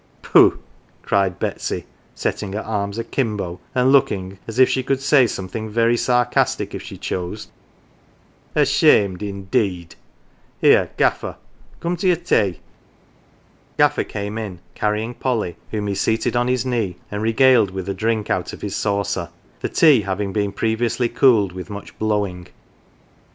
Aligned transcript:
"Pooh," 0.23 0.57
cried 1.03 1.37
Betsy, 1.37 1.85
setting 2.15 2.53
her 2.53 2.61
arms 2.63 2.97
akimbo, 2.97 3.59
and 3.75 3.91
looking 3.91 4.39
as 4.47 4.57
if 4.57 4.67
she 4.67 4.81
could 4.81 4.99
say 4.99 5.27
something 5.27 5.69
very 5.69 5.95
sarcastic 5.95 6.73
if 6.73 6.81
41 6.81 6.81
GAFFER'S 6.81 7.01
CHILD 7.03 7.03
she 7.37 7.45
chose," 7.45 7.51
ashamed, 8.63 9.21
indeeed! 9.21 9.93
Here, 10.59 10.89
Gaffer, 10.97 11.35
come 11.79 11.95
to 11.97 12.07
your 12.07 12.15
tay." 12.15 12.61
Gaffer 13.77 14.03
came 14.03 14.39
in, 14.39 14.57
carrying 14.73 15.13
Polly, 15.13 15.55
whom 15.69 15.85
he 15.85 15.93
seated 15.93 16.35
on 16.35 16.47
his 16.47 16.65
knee, 16.65 16.95
and 17.11 17.21
regaled 17.21 17.69
with 17.69 17.87
a 17.87 17.93
drink 17.93 18.31
out 18.31 18.53
of 18.53 18.63
his 18.63 18.75
saucer, 18.75 19.29
the 19.59 19.69
tea 19.69 20.01
having 20.01 20.33
been 20.33 20.51
previously 20.51 21.09
cooled 21.09 21.51
with 21.51 21.69
much 21.69 21.95
blow 21.99 22.25
ing. 22.25 22.47